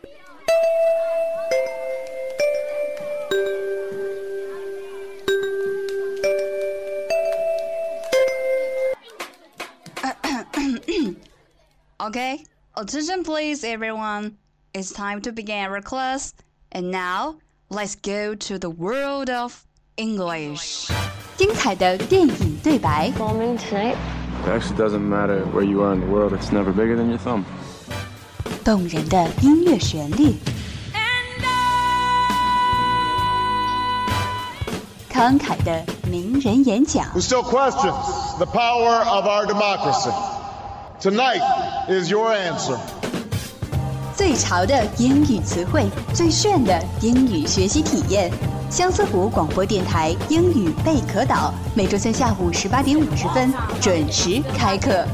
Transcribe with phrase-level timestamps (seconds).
[12.01, 12.45] Okay,
[12.75, 14.37] attention please everyone.
[14.75, 16.35] It's time to begin our class.
[16.71, 17.37] And now,
[17.69, 19.65] let's go to the world of
[19.97, 20.87] English.
[21.35, 23.97] 精彩的电影对白， Bombing tonight.
[24.45, 27.17] It actually doesn't matter where you are in the world, it's never bigger than your
[27.17, 27.43] thumb.
[28.64, 30.34] 动人的音乐旋律，
[35.10, 40.12] 慷慨的名人演讲，who still questions the power of our democracy.
[41.00, 41.40] Tonight
[41.88, 42.76] is your answer.
[44.14, 48.30] 最潮的英语词汇，最炫的英语学习体验。
[48.70, 55.04] 相思湖广播电台英语贝壳岛，每周三下午十八点五十分准时开课。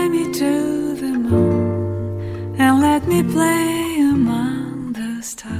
[0.00, 5.52] Fly me to the moon and let me play among the stars.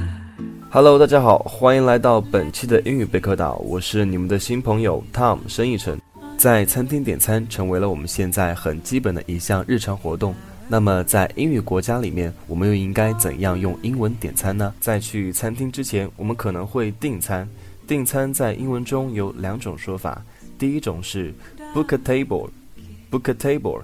[0.71, 5.99] Hello，大家好，欢迎来到本期的英语贝壳岛，我是你们的新朋友 Tom 申义成。
[6.37, 10.33] 在餐厅点餐成为了我们现在很基本的一项日常活动。
[10.67, 14.73] 那么在英语国家里面，我们又应该怎样用英文点餐呢？
[14.79, 17.47] 在去餐厅之前，我们可能会订餐。
[17.85, 20.19] 订餐在英文中有两种说法，
[20.57, 21.31] 第一种是
[21.75, 23.81] book a table，book a table，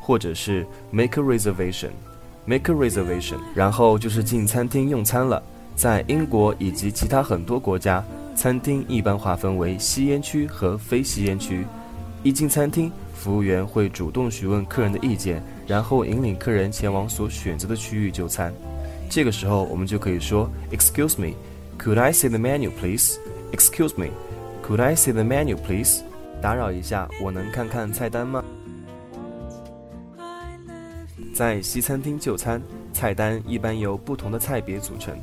[0.00, 5.40] 或者是 make a reservation，make a reservation，然后就是进餐厅用餐了。
[5.76, 11.64] 在英国以及其他很多国家，餐厅一般划分为吸烟区和非吸烟区。
[12.22, 18.52] 一进餐厅，服务员会主动询问客人的意见，然后引领客人前往所选择的区域就餐。
[19.08, 21.34] 这个时候，我们就可以说：“Excuse me,
[21.78, 23.16] could I see the menu, please?
[23.52, 24.08] Excuse me,
[24.62, 26.02] could I see the menu, please?
[26.42, 28.44] 打扰一下，我能看看菜单吗？”
[31.40, 32.60] 在西餐厅就餐，
[32.92, 35.18] 菜单一般由不同的菜别组成。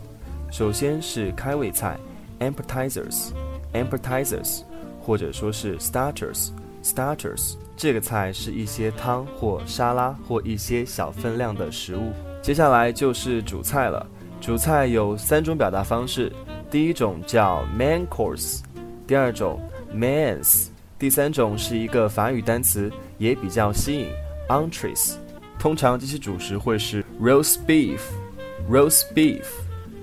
[0.50, 1.96] 首先是开胃菜
[2.40, 4.64] （appetizers），appetizers，
[5.00, 7.54] 或者说是 starters，starters。
[7.76, 12.12] 这个菜是一些汤或沙拉或一些小分量的食物。
[12.42, 14.04] 接下来就是主菜了。
[14.42, 16.34] 主菜有三种表达方式，
[16.72, 18.62] 第一种叫 main course，
[19.06, 19.62] 第二种
[19.94, 24.10] mains，第三种是一个法语单词，也比较吸引
[24.50, 25.14] entrees。
[25.60, 29.44] 通常这些主食会是 roast beef，roast beef。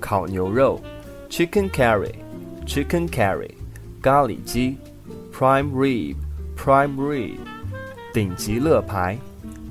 [0.01, 0.81] 烤牛肉
[1.31, 3.51] ，chicken curry，chicken curry，
[4.03, 4.77] 咖喱鸡
[5.33, 7.37] ，prime rib，prime rib，
[8.13, 9.17] 顶级乐排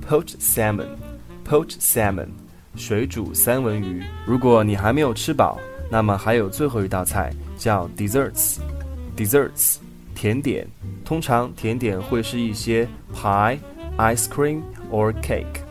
[0.09, 2.29] ，poached salmon，poached salmon，
[2.75, 4.01] 水煮三文鱼。
[4.25, 5.59] 如果你还没有吃饱，
[5.91, 9.77] 那么还有最后一道菜叫 desserts，desserts，
[10.15, 10.67] 甜点。
[11.05, 15.62] 通常甜点会是一些 pie，ice cream or cake。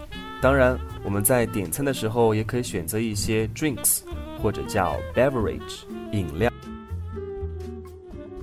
[0.42, 4.00] 当然，我们在点餐的时候也可以选择一些 drinks。
[4.42, 6.50] 或者叫 beverage 饮料。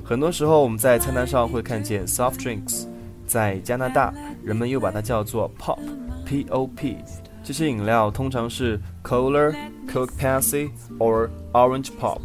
[0.02, 2.86] 很多时候我们在餐单上会看见 soft drinks，
[3.28, 5.78] 在加拿大人们又把它叫做 pop
[6.26, 6.96] p o p。
[7.44, 9.54] 这些饮料通常是 cola、
[9.92, 12.22] Coke Pepsi or Orange Pop，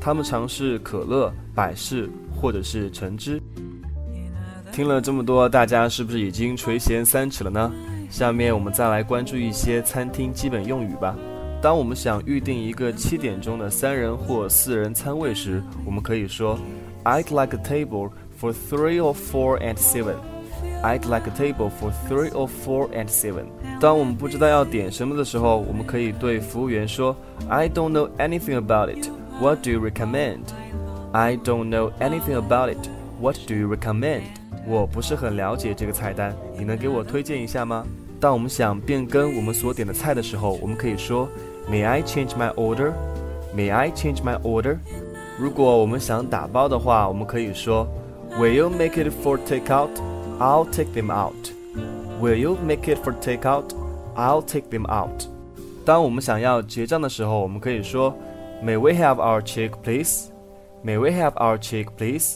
[0.00, 3.40] 它们常是可乐、百事或者是橙汁。
[4.72, 7.72] 听了这么多，大家是不是已经垂涎三尺了呢？
[8.09, 11.15] 下面我们再来关注一些餐厅基本用语吧。
[11.61, 16.57] 当我们想预定一个七点钟的三人或四人餐位时，我们可以说，
[17.03, 18.09] I'd like a table
[18.39, 20.15] for three or four and seven.
[20.83, 23.45] I'd like a table for three or four and seven.
[23.79, 27.15] 当我们不知道要点什么的时候，我们可以对服务员说，
[27.47, 29.09] I don't know anything about it.
[29.39, 30.39] What do you recommend?
[31.11, 32.89] I don't know anything about it.
[33.19, 34.23] What do you recommend?
[34.67, 37.85] 我不是很了解这个菜单，你能给我推荐一下吗？
[38.19, 41.27] 当我们想变更我们所点的菜的时候，我们可以说
[41.69, 42.93] May I change my order?
[43.55, 44.77] May I change my order?
[45.39, 47.87] 如果我们想打包的话，我们可以说
[48.37, 49.89] Will you make it for takeout?
[50.39, 51.51] I'll take them out.
[52.21, 53.65] Will you make it for takeout?
[54.15, 55.25] I'll take them out.
[55.83, 58.15] 当我们想要结账的时候，我们可以说
[58.63, 60.27] May we have our check, please?
[60.85, 62.35] May we have our check, please?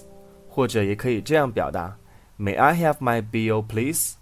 [0.49, 1.95] 或者也可以这样表达
[2.42, 4.14] May I have my bill, please?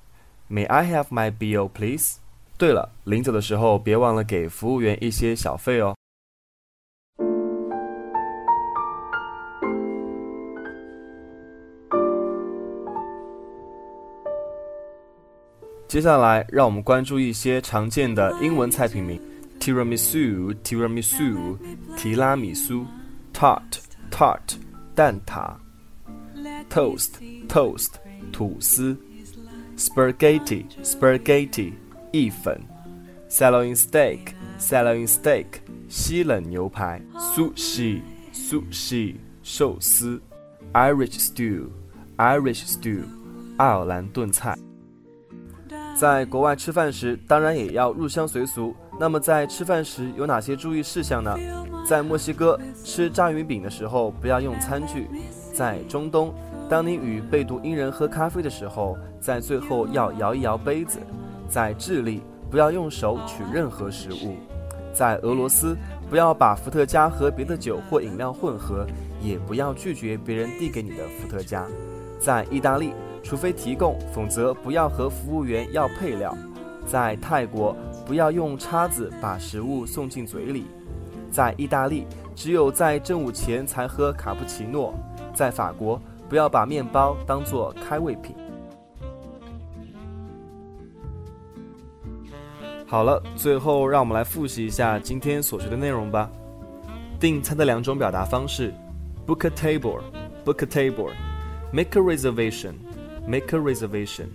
[0.51, 2.17] May I have my bill, please?
[2.59, 5.95] 对了，临走的时候别忘了给服务员一些小费哦。
[15.87, 19.21] 接下来，让我们关注一些常见的英文菜品名
[19.61, 21.57] ：tiramisu、tiramisu、
[21.97, 22.85] 提拉米苏、
[23.33, 23.79] tart、
[24.11, 24.57] tart、
[24.97, 25.55] 蛋挞、
[26.69, 27.13] toast、
[27.49, 27.91] toast、
[28.33, 28.97] 吐司。
[29.77, 31.73] spaghetti，spaghetti，
[32.13, 32.61] 意粉
[33.31, 35.47] ；sirloin steak，sirloin steak，
[35.89, 40.21] 西冷牛排；sushi，sushi，寿司
[40.73, 43.05] ；Irish stew，Irish stew，
[43.57, 44.59] 爱尔兰炖菜。
[45.97, 48.75] 在国外吃饭时，当然也要入乡随俗。
[49.01, 51.37] 那么在吃饭时有哪些注意事项呢？
[51.87, 55.07] 在墨西哥吃炸鱼饼的时候不要用餐具。
[55.55, 56.35] 在中东，
[56.69, 60.99] 当你与被读音人喝咖啡的时候，在最后要摇一摇杯子。
[61.49, 64.37] 在智利，不要用手取任何食物。
[64.93, 65.77] 在俄罗斯，
[66.11, 68.87] 不要把伏特加和别的酒或饮料混合，
[69.23, 71.67] 也不要拒绝别人递给你的伏特加。
[72.21, 72.93] 在意大利。
[73.21, 76.35] 除非提供，否则不要和服务员要配料。
[76.87, 77.77] 在泰国，
[78.07, 80.65] 不要用叉子把食物送进嘴里。
[81.31, 84.95] 在意大利，只有在正午前才喝卡布奇诺。
[85.35, 88.35] 在法国，不要把面包当做开胃品。
[92.87, 96.31] 好了，最后让我们来复习一下今天所学的内容吧。
[97.21, 98.73] 订餐的两种表达方式
[99.27, 102.75] ：book a table，book a table；make a reservation。
[103.27, 104.29] Make a reservation。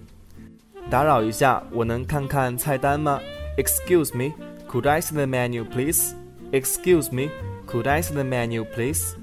[0.87, 3.19] 打扰一下，我能看看菜单吗
[3.57, 4.35] ？Excuse me,
[4.69, 6.13] could I see the menu, please?
[6.51, 7.31] Excuse me,
[7.65, 9.15] could I see the menu, please?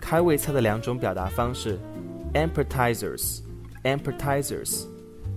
[0.00, 1.78] 开胃菜的两种表达方式
[2.33, 3.41] ：appetizers,
[3.83, 4.85] appetizers,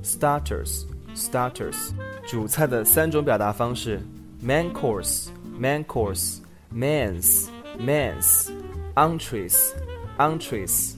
[0.03, 0.85] starters,
[1.15, 1.93] starters。
[2.27, 3.99] 主菜的三种表达方式：
[4.44, 5.29] main course,
[5.59, 6.41] main course,
[6.75, 7.47] mains,
[7.79, 8.50] mains,
[8.94, 9.71] entrees,
[10.19, 10.97] entrees。